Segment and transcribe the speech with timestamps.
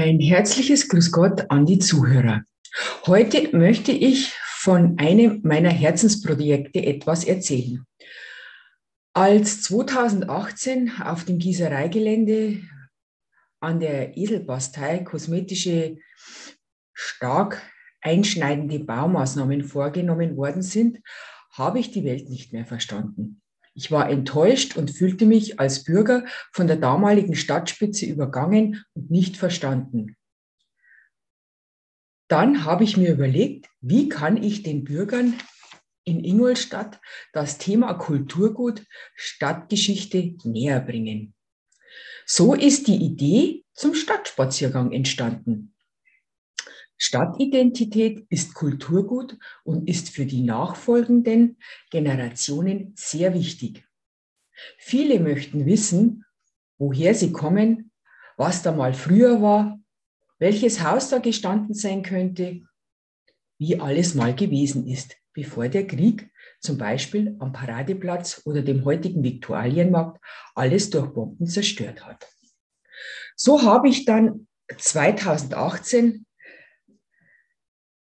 [0.00, 2.44] Ein herzliches Grüß Gott an die Zuhörer.
[3.04, 7.84] Heute möchte ich von einem meiner Herzensprojekte etwas erzählen.
[9.12, 12.62] Als 2018 auf dem Gießereigelände
[13.60, 15.98] an der Eselbastei kosmetische
[16.94, 17.60] stark
[18.00, 21.00] einschneidende Baumaßnahmen vorgenommen worden sind,
[21.52, 23.42] habe ich die Welt nicht mehr verstanden.
[23.74, 29.36] Ich war enttäuscht und fühlte mich als Bürger von der damaligen Stadtspitze übergangen und nicht
[29.36, 30.16] verstanden.
[32.28, 35.34] Dann habe ich mir überlegt, wie kann ich den Bürgern
[36.04, 37.00] in Ingolstadt
[37.32, 38.84] das Thema Kulturgut
[39.14, 41.34] Stadtgeschichte näher bringen.
[42.26, 45.74] So ist die Idee zum Stadtspaziergang entstanden.
[47.02, 51.56] Stadtidentität ist Kulturgut und ist für die nachfolgenden
[51.90, 53.88] Generationen sehr wichtig.
[54.76, 56.26] Viele möchten wissen,
[56.76, 57.90] woher sie kommen,
[58.36, 59.80] was da mal früher war,
[60.38, 62.60] welches Haus da gestanden sein könnte,
[63.58, 69.24] wie alles mal gewesen ist, bevor der Krieg zum Beispiel am Paradeplatz oder dem heutigen
[69.24, 70.22] Viktualienmarkt
[70.54, 72.28] alles durch Bomben zerstört hat.
[73.36, 76.26] So habe ich dann 2018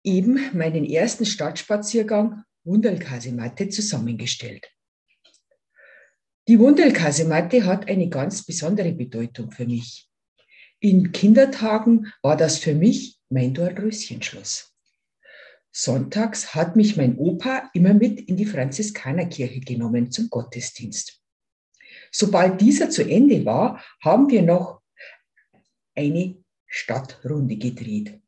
[0.04, 4.68] eben meinen ersten Stadtspaziergang Wunderlkasematte zusammengestellt.
[6.48, 10.08] Die Wunderlkasematte hat eine ganz besondere Bedeutung für mich.
[10.80, 14.74] In Kindertagen war das für mich mein Dornröschenschloss.
[15.70, 21.22] Sonntags hat mich mein Opa immer mit in die Franziskanerkirche genommen zum Gottesdienst.
[22.10, 24.82] Sobald dieser zu Ende war, haben wir noch
[25.94, 28.21] eine Stadtrunde gedreht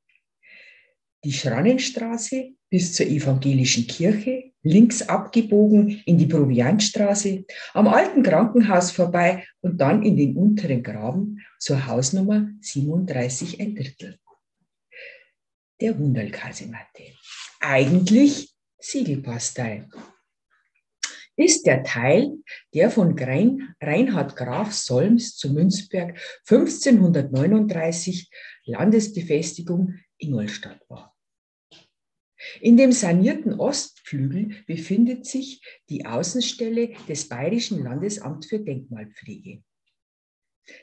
[1.25, 9.47] die Schrannenstraße bis zur evangelischen Kirche, links abgebogen in die Proviantstraße, am alten Krankenhaus vorbei
[9.61, 14.19] und dann in den unteren Graben zur Hausnummer 37 ein Drittel.
[15.81, 17.05] Der Wunderlkasematte.
[17.61, 19.89] Eigentlich Siegelpastei.
[21.37, 22.31] Ist der Teil,
[22.75, 26.17] der von Reinhard Graf Solms zu Münzberg
[26.49, 28.31] 1539
[28.67, 31.14] Landesbefestigung Ingolstadt war.
[32.61, 39.65] In dem sanierten Ostflügel befindet sich die Außenstelle des Bayerischen Landesamts für Denkmalpflege.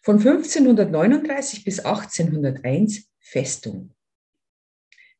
[0.02, 3.96] Von 1539 bis 1801 Festung.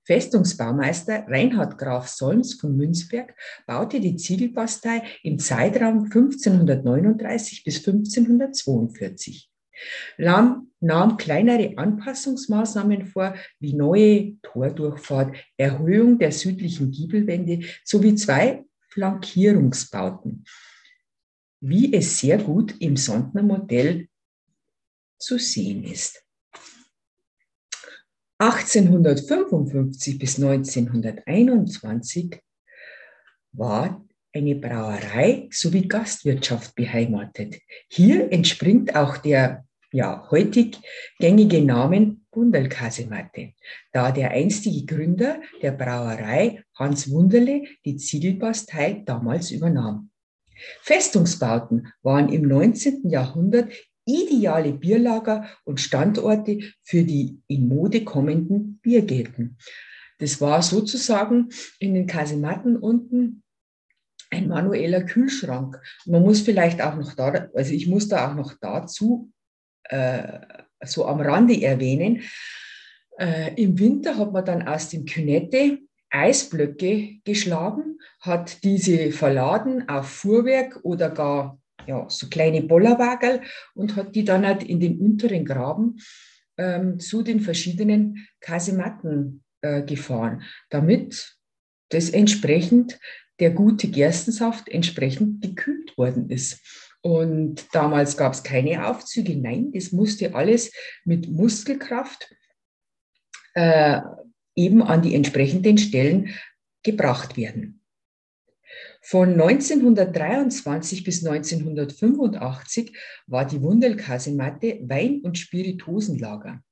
[0.04, 3.36] Festungsbaumeister Reinhard Graf Solms von Münzberg
[3.66, 9.50] baute die Ziegelbastei im Zeitraum 1539 bis 1542.
[10.18, 20.46] Lahm nahm kleinere Anpassungsmaßnahmen vor, wie neue Tordurchfahrt, Erhöhung der südlichen Giebelwände sowie zwei Flankierungsbauten
[21.68, 24.08] wie es sehr gut im Sondner Modell
[25.18, 26.24] zu sehen ist.
[28.38, 32.40] 1855 bis 1921
[33.54, 37.56] war eine Brauerei sowie Gastwirtschaft beheimatet.
[37.90, 40.78] Hier entspringt auch der ja, heutig
[41.20, 43.54] gängige Name Wunderlkasematte,
[43.92, 50.12] da der einstige Gründer der Brauerei Hans Wunderle die Ziegelbastei damals übernahm.
[50.82, 53.10] Festungsbauten waren im 19.
[53.10, 53.72] Jahrhundert
[54.06, 59.58] ideale Bierlager und Standorte für die in Mode kommenden Biergärten.
[60.20, 61.50] Das war sozusagen
[61.80, 63.44] in den Kasematten unten
[64.32, 65.82] ein manueller Kühlschrank.
[66.06, 69.32] Man muss vielleicht auch noch da, also ich muss da auch noch dazu
[69.86, 70.40] äh,
[70.84, 72.22] so am Rande erwähnen.
[73.18, 75.80] Äh, Im Winter hat man dann aus dem Künette
[76.16, 83.42] Eisblöcke geschlagen, hat diese verladen auf Fuhrwerk oder gar ja, so kleine Bollerwagel
[83.74, 85.98] und hat die dann halt in den unteren Graben
[86.58, 91.38] ähm, zu den verschiedenen Kasematten äh, gefahren, damit
[91.90, 93.00] das entsprechend
[93.40, 96.62] der gute Gerstensaft entsprechend gekühlt worden ist.
[97.02, 100.72] Und damals gab es keine Aufzüge, nein, das musste alles
[101.04, 102.34] mit Muskelkraft
[103.54, 104.02] äh,
[104.56, 106.30] eben an die entsprechenden Stellen
[106.84, 107.82] gebracht werden.
[109.02, 112.92] Von 1923 bis 1985
[113.28, 116.64] war die Wundelkasematte Wein- und Spirituosenlager.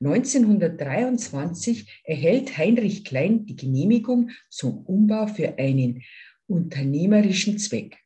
[0.00, 6.02] 1923 erhält Heinrich Klein die Genehmigung zum Umbau für einen
[6.46, 7.98] unternehmerischen Zweck.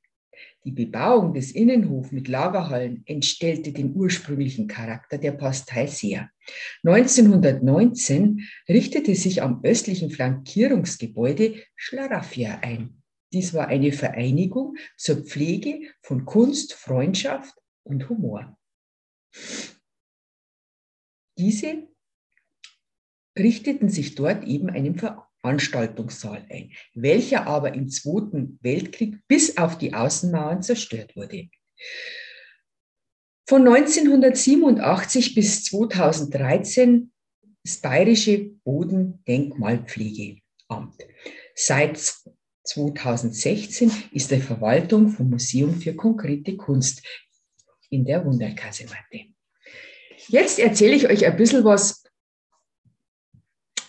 [0.65, 6.29] Die Bebauung des Innenhofs mit Lagerhallen entstellte den ursprünglichen Charakter der Pastei sehr.
[6.85, 13.03] 1919 richtete sich am östlichen Flankierungsgebäude Schlaraffia ein.
[13.33, 18.57] Dies war eine Vereinigung zur Pflege von Kunst, Freundschaft und Humor.
[21.39, 21.89] Diese
[23.39, 29.93] richteten sich dort eben einem Veranstaltungssaal ein, welcher aber im Zweiten Weltkrieg bis auf die
[29.93, 31.49] Außenmauern zerstört wurde.
[33.49, 37.13] Von 1987 bis 2013
[37.63, 40.43] das Bayerische Bodendenkmalpflegeamt.
[41.55, 42.13] Seit
[42.65, 47.07] 2016 ist die Verwaltung vom Museum für konkrete Kunst
[47.89, 49.27] in der Wunderkasematte.
[50.27, 52.03] Jetzt erzähle ich euch ein bisschen was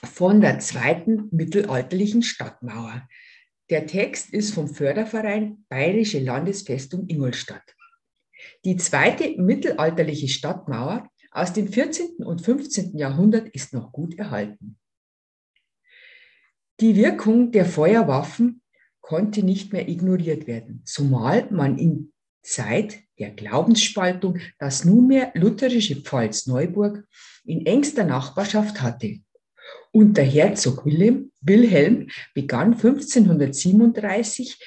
[0.04, 3.10] von der zweiten mittelalterlichen Stadtmauer.
[3.72, 7.77] Der Text ist vom Förderverein Bayerische Landesfestung Ingolstadt.
[8.68, 12.18] Die zweite mittelalterliche Stadtmauer aus dem 14.
[12.18, 12.98] und 15.
[12.98, 14.78] Jahrhundert ist noch gut erhalten.
[16.82, 18.62] Die Wirkung der Feuerwaffen
[19.00, 22.12] konnte nicht mehr ignoriert werden, zumal man in
[22.44, 27.08] Zeit der Glaubensspaltung das nunmehr lutherische Pfalz Neuburg
[27.46, 29.22] in engster Nachbarschaft hatte.
[29.94, 34.60] Unter Herzog Wilhelm, Wilhelm begann 1537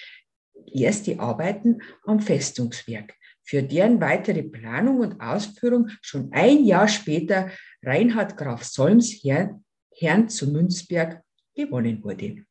[0.73, 3.13] erst die Arbeiten am Festungswerk,
[3.51, 7.51] für deren weitere Planung und Ausführung schon ein Jahr später
[7.83, 11.21] Reinhard Graf Solms Herrn, Herrn zu Münzberg
[11.57, 12.45] gewonnen wurde.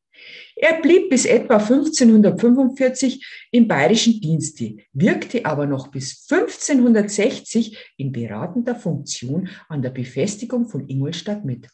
[0.56, 8.76] Er blieb bis etwa 1545 im bayerischen Dienste, wirkte aber noch bis 1560 in beratender
[8.76, 11.66] Funktion an der Befestigung von Ingolstadt mit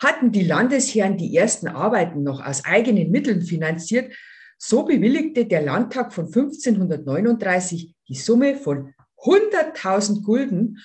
[0.00, 4.14] hatten die Landesherren die ersten Arbeiten noch aus eigenen Mitteln finanziert,
[4.62, 10.78] so bewilligte der Landtag von 1539 die Summe von 100.000 Gulden,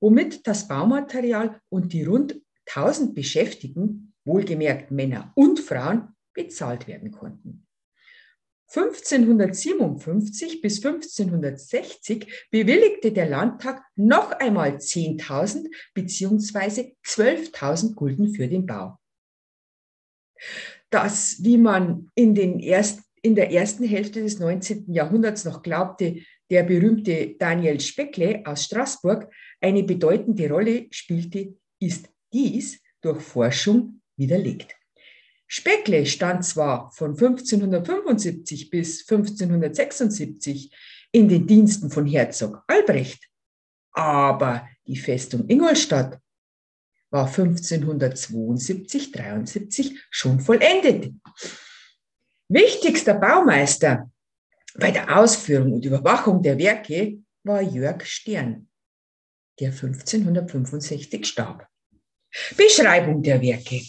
[0.00, 7.66] womit das Baumaterial und die rund 1000 Beschäftigten, wohlgemerkt Männer und Frauen, bezahlt werden konnten.
[8.72, 16.94] 1557 bis 1560 bewilligte der Landtag noch einmal 10.000 bzw.
[17.04, 18.98] 12.000 Gulden für den Bau.
[20.90, 24.92] Das, wie man in, den erst, in der ersten Hälfte des 19.
[24.92, 32.80] Jahrhunderts noch glaubte, der berühmte Daniel Speckle aus Straßburg eine bedeutende Rolle spielte, ist dies
[33.00, 34.74] durch Forschung widerlegt.
[35.46, 40.72] Speckle stand zwar von 1575 bis 1576
[41.12, 43.28] in den Diensten von Herzog Albrecht,
[43.92, 46.18] aber die Festung Ingolstadt
[47.10, 51.12] war 1572-73 schon vollendet.
[52.52, 54.10] Wichtigster Baumeister
[54.74, 58.66] bei der Ausführung und Überwachung der Werke war Jörg Stern,
[59.60, 61.68] der 1565 starb.
[62.56, 63.80] Beschreibung der Werke.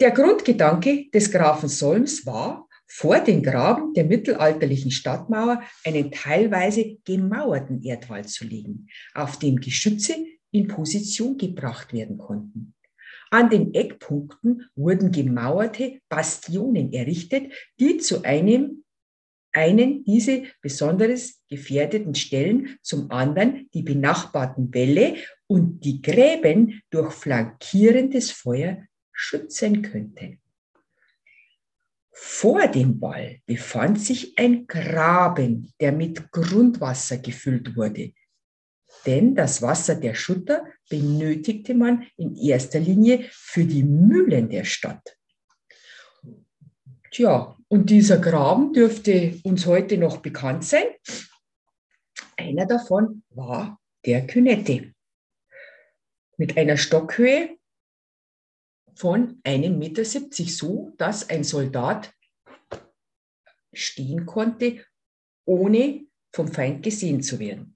[0.00, 7.82] Der Grundgedanke des Grafen Solms war, vor den Graben der mittelalterlichen Stadtmauer einen teilweise gemauerten
[7.82, 10.14] Erdwall zu legen, auf dem Geschütze
[10.52, 12.72] in Position gebracht werden konnten.
[13.32, 18.84] An den Eckpunkten wurden gemauerte Bastionen errichtet, die zu einem
[19.52, 28.30] einen diese besonders gefährdeten Stellen, zum anderen die benachbarten Wälle und die Gräben durch flankierendes
[28.30, 28.84] Feuer
[29.14, 30.36] schützen könnte.
[32.10, 38.12] Vor dem Wall befand sich ein Graben, der mit Grundwasser gefüllt wurde.
[39.06, 45.16] Denn das Wasser der Schutter benötigte man in erster Linie für die Mühlen der Stadt.
[47.10, 50.84] Tja, und dieser Graben dürfte uns heute noch bekannt sein.
[52.36, 54.94] Einer davon war der Künette
[56.36, 57.56] mit einer Stockhöhe
[58.94, 62.12] von 1,70 Meter, so dass ein Soldat
[63.72, 64.84] stehen konnte,
[65.44, 67.71] ohne vom Feind gesehen zu werden.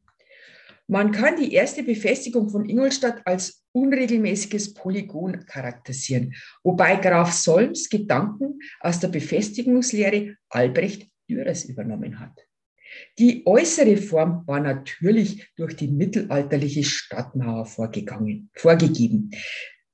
[0.88, 8.60] Man kann die erste Befestigung von Ingolstadt als unregelmäßiges Polygon charakterisieren, wobei Graf Solms Gedanken
[8.80, 12.46] aus der Befestigungslehre Albrecht Dürers übernommen hat.
[13.18, 19.30] Die äußere Form war natürlich durch die mittelalterliche Stadtmauer vorgegangen, vorgegeben,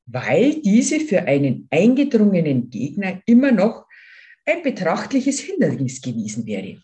[0.07, 3.87] weil diese für einen eingedrungenen Gegner immer noch
[4.45, 6.83] ein betrachtliches Hindernis gewesen wäre.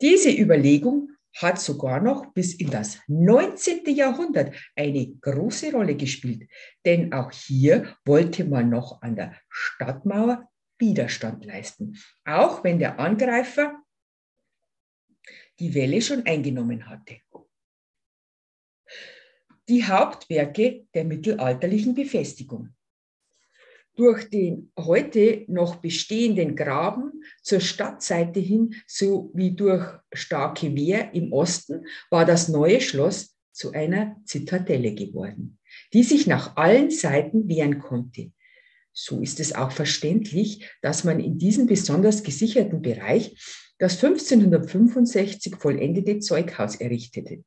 [0.00, 3.84] Diese Überlegung hat sogar noch bis in das 19.
[3.94, 6.48] Jahrhundert eine große Rolle gespielt,
[6.84, 13.82] denn auch hier wollte man noch an der Stadtmauer Widerstand leisten, auch wenn der Angreifer
[15.58, 17.20] die Welle schon eingenommen hatte.
[19.68, 22.75] Die Hauptwerke der mittelalterlichen Befestigung
[23.96, 31.86] durch den heute noch bestehenden Graben zur Stadtseite hin sowie durch starke Wehr im Osten
[32.10, 35.58] war das neue Schloss zu einer Zitadelle geworden,
[35.92, 38.32] die sich nach allen Seiten wehren konnte.
[38.92, 43.36] So ist es auch verständlich, dass man in diesem besonders gesicherten Bereich
[43.78, 47.44] das 1565 vollendete Zeughaus errichtete.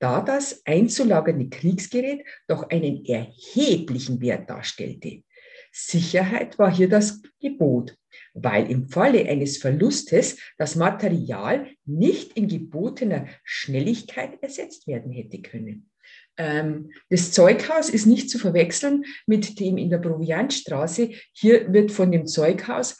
[0.00, 5.22] Da das einzulagernde Kriegsgerät doch einen erheblichen Wert darstellte.
[5.70, 7.96] Sicherheit war hier das Gebot,
[8.34, 15.90] weil im Falle eines Verlustes das Material nicht in gebotener Schnelligkeit ersetzt werden hätte können.
[16.36, 21.10] Ähm, das Zeughaus ist nicht zu verwechseln mit dem in der Proviantstraße.
[21.32, 22.98] Hier wird von dem Zeughaus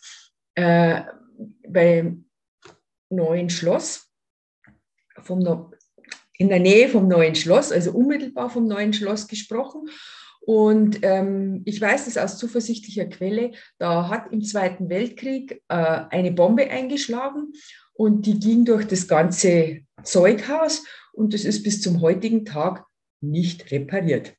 [0.55, 1.03] äh,
[1.67, 2.27] beim
[3.09, 4.11] neuen Schloss,
[5.23, 5.73] vom,
[6.35, 9.89] in der Nähe vom neuen Schloss, also unmittelbar vom neuen Schloss gesprochen.
[10.51, 15.75] Und ähm, ich weiß es aus zuversichtlicher Quelle, da hat im Zweiten Weltkrieg äh,
[16.11, 17.53] eine Bombe eingeschlagen
[17.93, 22.85] und die ging durch das ganze Zeughaus und das ist bis zum heutigen Tag
[23.21, 24.35] nicht repariert.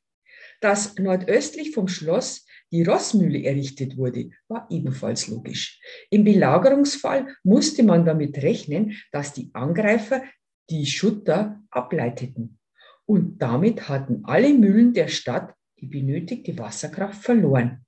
[0.60, 5.80] Dass nordöstlich vom Schloss die Rossmühle errichtet wurde, war ebenfalls logisch.
[6.10, 10.22] Im Belagerungsfall musste man damit rechnen, dass die Angreifer
[10.68, 12.58] die Schutter ableiteten.
[13.06, 17.84] Und damit hatten alle Mühlen der Stadt die benötigte Wasserkraft verloren.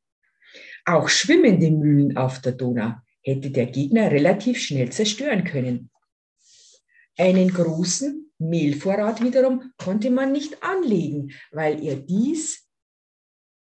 [0.85, 5.91] Auch schwimmende Mühlen auf der Donau hätte der Gegner relativ schnell zerstören können.
[7.17, 12.69] Einen großen Mehlvorrat wiederum konnte man nicht anlegen, weil er dies,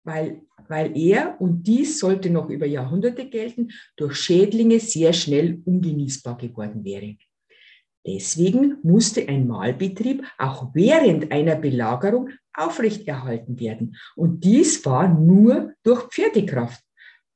[0.03, 6.37] weil, weil er, und dies sollte noch über Jahrhunderte gelten, durch Schädlinge sehr schnell ungenießbar
[6.37, 7.17] geworden wäre.
[8.11, 13.97] Deswegen musste ein Mahlbetrieb auch während einer Belagerung aufrechterhalten werden.
[14.15, 16.81] Und dies war nur durch Pferdekraft.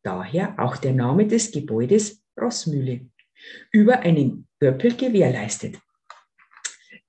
[0.01, 3.01] Daher auch der Name des Gebäudes Rossmühle.
[3.71, 5.77] Über einen Böppel gewährleistet.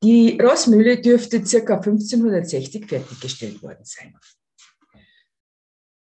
[0.03, 1.77] Die Rossmühle dürfte ca.
[1.77, 4.15] 1560 fertiggestellt worden sein.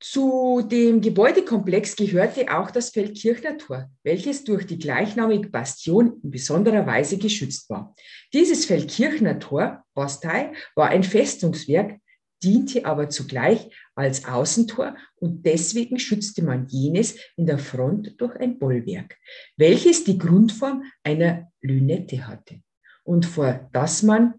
[0.02, 6.86] Zu dem Gebäudekomplex gehörte auch das Feldkirchner Tor, welches durch die gleichnamige Bastion in besonderer
[6.86, 7.94] Weise geschützt war.
[8.32, 12.00] Dieses Feldkirchner Tor, Bastei, war ein Festungswerk,
[12.42, 18.58] diente aber zugleich als Außentor und deswegen schützte man jenes in der Front durch ein
[18.58, 19.18] Bollwerk,
[19.58, 22.62] welches die Grundform einer Lünette hatte
[23.04, 24.36] und vor das man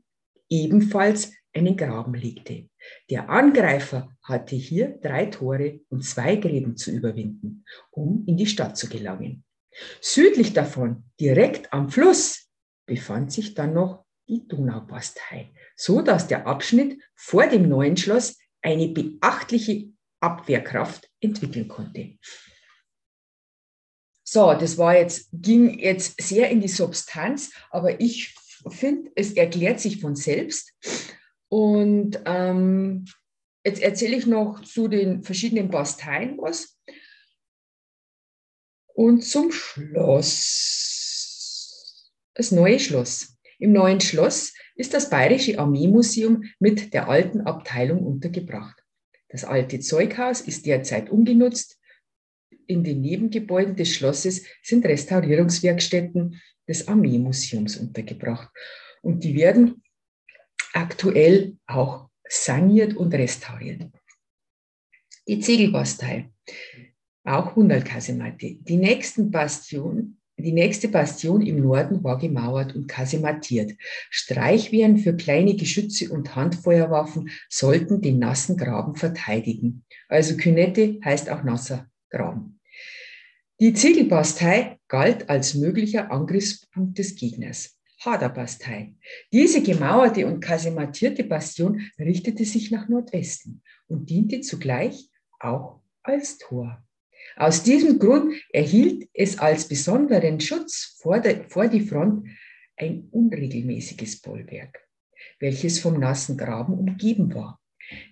[0.49, 2.69] ebenfalls einen Graben legte.
[3.09, 8.77] Der Angreifer hatte hier drei Tore und zwei Gräben zu überwinden, um in die Stadt
[8.77, 9.45] zu gelangen.
[10.01, 12.49] Südlich davon, direkt am Fluss,
[12.87, 18.89] befand sich dann noch die Donaubastei, so dass der Abschnitt vor dem neuen Schloss eine
[18.89, 19.91] beachtliche
[20.21, 22.19] Abwehrkraft entwickeln konnte.
[24.23, 28.35] So, das war jetzt, ging jetzt sehr in die Substanz, aber ich
[28.69, 30.73] finde, es erklärt sich von selbst.
[31.51, 33.05] Und ähm,
[33.65, 36.79] jetzt erzähle ich noch zu den verschiedenen Basteien was.
[38.95, 40.57] Und zum Schloss.
[42.35, 43.37] Das neue Schloss.
[43.59, 48.83] Im neuen Schloss ist das Bayerische Armeemuseum mit der alten Abteilung untergebracht.
[49.29, 51.79] Das alte Zeughaus ist derzeit ungenutzt.
[52.67, 58.51] In den Nebengebäuden des Schlosses sind Restaurierungswerkstätten des Armeemuseums untergebracht.
[59.03, 59.83] Und die werden
[60.73, 63.89] aktuell auch saniert und restauriert.
[65.27, 66.31] Die Ziegelbastei,
[67.25, 68.57] auch Hunderlkasematte.
[68.61, 73.73] Die nächsten Bastion, Die nächste Bastion im Norden war gemauert und kasematiert.
[74.09, 79.85] Streichwehren für kleine Geschütze und Handfeuerwaffen sollten den nassen Graben verteidigen.
[80.09, 82.59] Also Künette heißt auch nasser Graben.
[83.61, 87.79] Die Ziegelbastei galt als möglicher Angriffspunkt des Gegners.
[88.01, 88.95] Haderbastei.
[89.33, 96.83] Diese gemauerte und kasematierte Bastion richtete sich nach Nordwesten und diente zugleich auch als Tor.
[97.37, 102.29] Aus diesem Grund erhielt es als besonderen Schutz vor, der, vor die Front
[102.77, 104.87] ein unregelmäßiges Bollwerk,
[105.39, 107.61] welches vom nassen Graben umgeben war.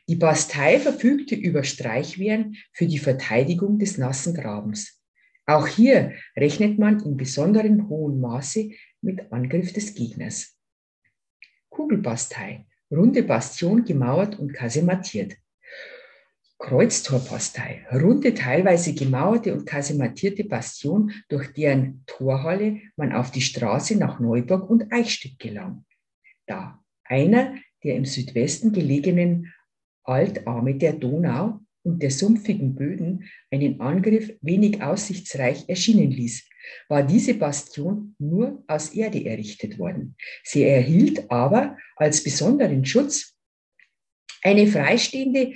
[0.09, 5.01] Die Bastei verfügte über Streichwehren für die Verteidigung des nassen Grabens.
[5.47, 10.59] Auch hier rechnet man in besonderen hohem Maße mit Angriff des Gegners.
[11.71, 15.37] Kugelbastei, runde Bastion gemauert und kasematiert.
[16.59, 24.19] Kreuztorpostei, runde, teilweise gemauerte und kasematierte Bastion, durch deren Torhalle man auf die Straße nach
[24.19, 25.85] Neuburg und Eichstätt gelang.
[26.47, 29.53] Da einer der im Südwesten gelegenen
[30.03, 36.49] Altarme der Donau und der sumpfigen Böden einen Angriff wenig aussichtsreich erschienen ließ,
[36.89, 40.17] war diese Bastion nur aus Erde errichtet worden.
[40.45, 43.37] Sie erhielt aber als besonderen Schutz
[44.43, 45.55] eine freistehende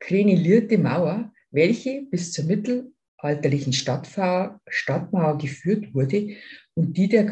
[0.00, 6.36] krenilierte Mauer, welche bis zur mittelalterlichen Stadtmauer geführt wurde
[6.74, 7.24] und die der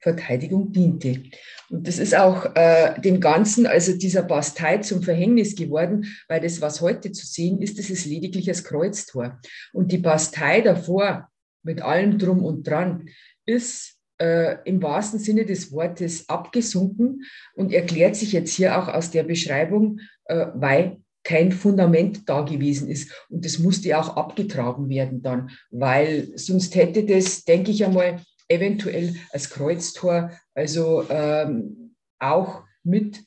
[0.00, 1.22] Grabenverteidigung diente.
[1.70, 6.60] Und das ist auch äh, dem Ganzen, also dieser Bastei zum Verhängnis geworden, weil das,
[6.60, 9.40] was heute zu sehen ist, das ist lediglich das Kreuztor.
[9.72, 11.28] Und die Bastei davor,
[11.62, 13.08] mit allem drum und dran,
[13.44, 17.24] ist äh, im wahrsten Sinne des Wortes abgesunken
[17.54, 22.88] und erklärt sich jetzt hier auch aus der Beschreibung, äh, weil kein Fundament da gewesen
[22.88, 23.12] ist.
[23.28, 29.14] Und das musste auch abgetragen werden dann, weil sonst hätte das, denke ich einmal, eventuell
[29.30, 33.22] als Kreuztor also ähm, auch mit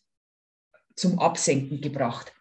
[0.96, 2.34] zum Absenken gebracht.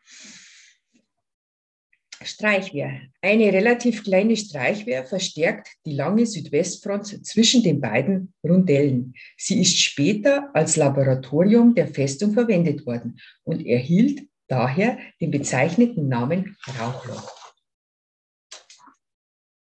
[2.22, 3.00] Streichwehr.
[3.22, 9.14] Eine relativ kleine Streichwehr verstärkt die lange Südwestfront zwischen den beiden Rundellen.
[9.38, 16.56] Sie ist später als Laboratorium der Festung verwendet worden und erhielt daher den bezeichneten Namen
[16.78, 17.32] Rauchloch.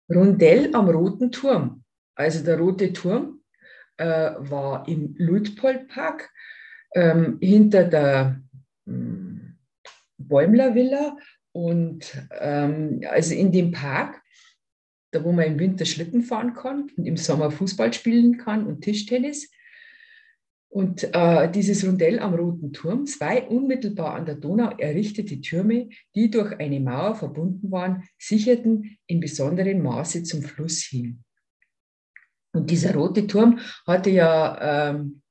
[0.08, 1.83] Rundell am Roten Turm.
[2.14, 3.40] Also der Rote Turm
[3.96, 6.30] äh, war im Luitpoldpark
[6.94, 8.40] ähm, hinter der
[8.86, 9.58] ähm,
[10.18, 11.16] Bäumler Villa
[11.52, 14.22] und ähm, also in dem Park,
[15.12, 18.82] da wo man im Winter Schlitten fahren kann und im Sommer Fußball spielen kann und
[18.82, 19.50] Tischtennis.
[20.68, 26.30] Und äh, dieses Rundell am Roten Turm, zwei unmittelbar an der Donau errichtete Türme, die
[26.30, 31.22] durch eine Mauer verbunden waren, sicherten in besonderem Maße zum Fluss hin.
[32.54, 35.22] Und dieser Rote Turm hatte ja ähm,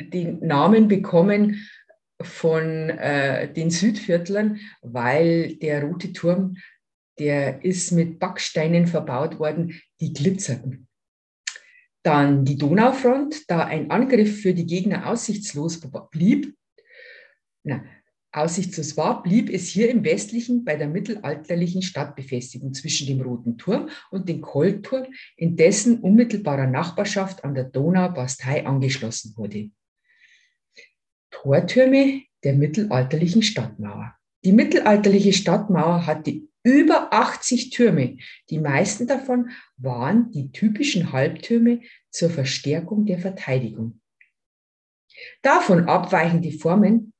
[0.00, 1.68] den Namen bekommen
[2.22, 6.56] von äh, den Südviertlern, weil der Rote Turm,
[7.18, 10.88] der ist mit Backsteinen verbaut worden, die glitzerten.
[12.04, 15.80] Dann die Donaufront, da ein Angriff für die Gegner aussichtslos
[16.12, 16.54] blieb.
[17.64, 17.84] Na,
[18.32, 23.88] aussichtslos war, blieb es hier im Westlichen bei der mittelalterlichen Stadtbefestigung zwischen dem Roten Turm
[24.10, 29.70] und dem Kolturm, in dessen unmittelbarer Nachbarschaft an der Donau Bastei angeschlossen wurde.
[31.30, 34.14] Tortürme der mittelalterlichen Stadtmauer.
[34.44, 38.18] Die mittelalterliche Stadtmauer hatte über 80 Türme.
[38.50, 44.00] Die meisten davon waren die typischen Halbtürme zur Verstärkung der Verteidigung.
[45.42, 47.12] Davon abweichende Formen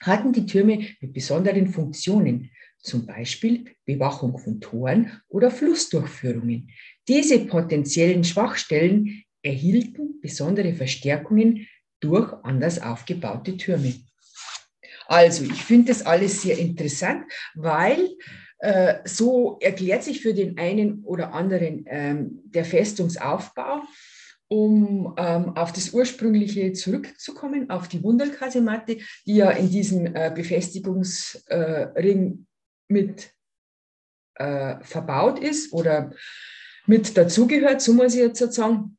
[0.00, 6.70] hatten die Türme mit besonderen Funktionen, zum Beispiel Bewachung von Toren oder Flussdurchführungen.
[7.08, 11.66] Diese potenziellen Schwachstellen erhielten besondere Verstärkungen
[12.00, 13.94] durch anders aufgebaute Türme.
[15.08, 18.08] Also, ich finde das alles sehr interessant, weil
[18.58, 23.82] äh, so erklärt sich für den einen oder anderen ähm, der Festungsaufbau.
[24.48, 32.46] Um ähm, auf das ursprüngliche zurückzukommen, auf die Wunderkasematte, die ja in diesem äh, Befestigungsring
[32.88, 33.32] mit
[34.36, 36.12] äh, verbaut ist oder
[36.86, 38.96] mit dazugehört, so muss ich jetzt sagen.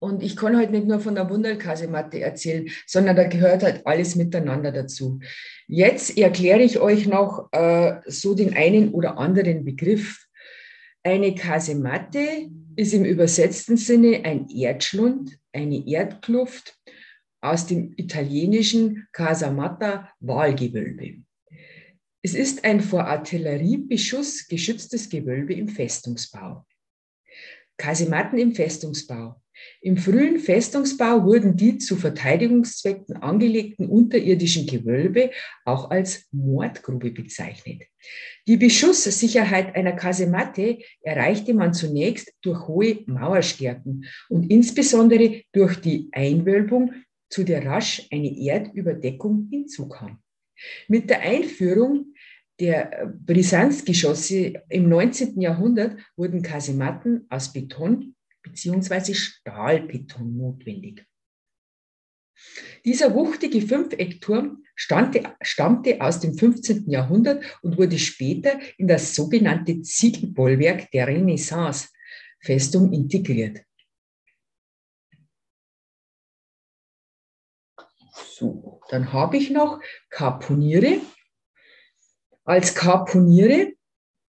[0.00, 4.16] Und ich kann halt nicht nur von der Wunderkasematte erzählen, sondern da gehört halt alles
[4.16, 5.20] miteinander dazu.
[5.68, 10.26] Jetzt erkläre ich euch noch äh, so den einen oder anderen Begriff.
[11.04, 16.78] Eine Kasematte ist im übersetzten Sinne ein Erdschlund, eine Erdkluft
[17.40, 21.24] aus dem italienischen Casamatta Wahlgewölbe.
[22.22, 26.64] Es ist ein vor Artilleriebeschuss geschütztes Gewölbe im Festungsbau.
[27.76, 29.42] Kasematten im Festungsbau.
[29.80, 35.30] Im frühen Festungsbau wurden die zu Verteidigungszwecken angelegten unterirdischen Gewölbe
[35.64, 37.82] auch als Mordgrube bezeichnet.
[38.46, 46.92] Die Beschusssicherheit einer Kasematte erreichte man zunächst durch hohe Mauerstärken und insbesondere durch die Einwölbung,
[47.28, 50.18] zu der rasch eine Erdüberdeckung hinzukam.
[50.86, 52.14] Mit der Einführung
[52.60, 55.40] der Brisanzgeschosse im 19.
[55.40, 59.14] Jahrhundert wurden Kasematten aus Beton bzw.
[59.14, 61.06] Stahlbeton notwendig.
[62.84, 66.90] Dieser wuchtige Fünfeckturm stammte, stammte aus dem 15.
[66.90, 73.64] Jahrhundert und wurde später in das sogenannte Ziegelbollwerk der Renaissance-Festung integriert.
[78.14, 81.00] So, dann habe ich noch Carponiere.
[82.44, 83.74] Als Carponiere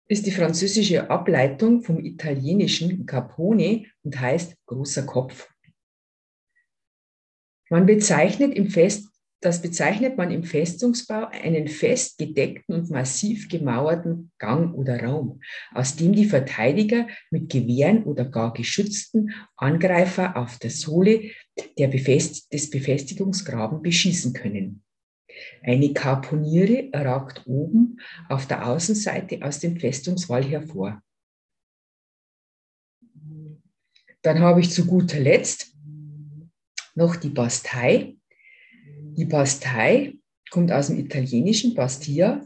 [0.07, 5.49] ist die französische Ableitung vom italienischen Capone und heißt großer Kopf.
[7.69, 9.09] Man bezeichnet im Fest,
[9.41, 15.41] das bezeichnet man im Festungsbau einen fest gedeckten und massiv gemauerten Gang oder Raum,
[15.73, 21.31] aus dem die Verteidiger mit Gewehren oder gar geschützten Angreifer auf der Sohle
[21.75, 24.83] Befest des Befestigungsgraben beschießen können.
[25.61, 31.01] Eine Karponiere ragt oben auf der Außenseite aus dem Festungswall hervor.
[34.21, 35.75] Dann habe ich zu guter Letzt
[36.95, 38.15] noch die Bastei.
[39.17, 40.15] Die Bastei
[40.49, 42.45] kommt aus dem italienischen Bastia,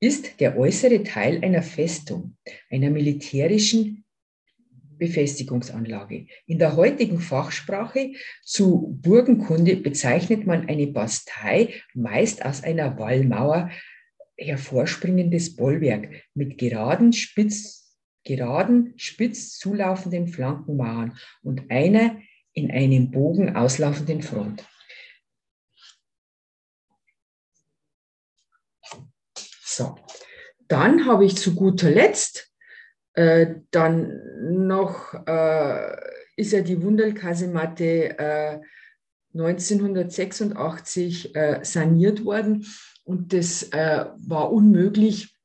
[0.00, 2.36] ist der äußere Teil einer Festung,
[2.70, 4.03] einer militärischen
[4.98, 6.26] Befestigungsanlage.
[6.46, 13.70] In der heutigen Fachsprache zu Burgenkunde bezeichnet man eine Bastei meist aus einer Wallmauer
[14.36, 22.20] hervorspringendes Bollwerk mit geraden, spitz, geraden, spitz zulaufenden Flankenmauern und einer
[22.52, 24.66] in einem Bogen auslaufenden Front.
[29.64, 29.96] So,
[30.68, 32.53] dann habe ich zu guter Letzt
[33.14, 35.96] äh, dann noch äh,
[36.36, 38.60] ist ja die Wunderlkasematte äh,
[39.34, 42.66] 1986 äh, saniert worden
[43.04, 45.36] und das äh, war unmöglich,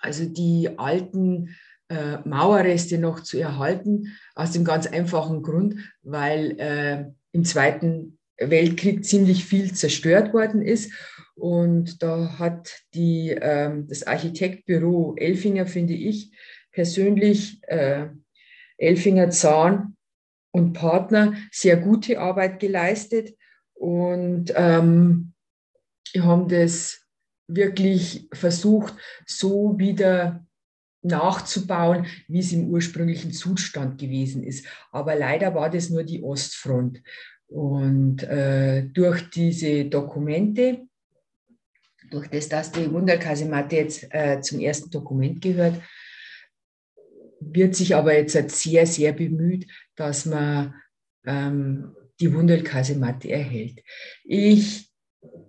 [0.00, 1.56] also die alten
[1.88, 9.44] äh, Mauerreste noch zu erhalten, aus dem ganz einfachen Grund, weil im Zweiten Weltkrieg ziemlich
[9.44, 10.92] viel zerstört worden ist.
[11.40, 16.32] Und da hat die, ähm, das Architektbüro Elfinger, finde ich,
[16.70, 18.08] persönlich äh,
[18.76, 19.96] Elfinger Zahn
[20.52, 23.34] und Partner sehr gute Arbeit geleistet
[23.72, 25.32] und ähm,
[26.18, 27.06] haben das
[27.48, 28.94] wirklich versucht,
[29.26, 30.46] so wieder
[31.02, 34.66] nachzubauen, wie es im ursprünglichen Zustand gewesen ist.
[34.92, 37.02] Aber leider war das nur die Ostfront.
[37.46, 40.86] Und äh, durch diese Dokumente,
[42.10, 45.80] durch das, dass die Wunderkasematte jetzt äh, zum ersten Dokument gehört,
[47.40, 50.74] wird sich aber jetzt sehr, sehr bemüht, dass man
[51.24, 53.82] ähm, die Wunderkasematte erhält.
[54.24, 54.90] Ich,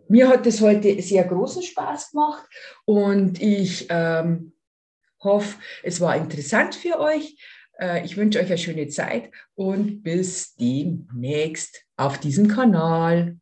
[0.07, 2.47] mir hat es heute sehr großen Spaß gemacht
[2.85, 4.53] und ich ähm,
[5.19, 7.37] hoffe, es war interessant für euch.
[7.79, 13.37] Äh, ich wünsche euch eine schöne Zeit und bis demnächst auf diesem Kanal.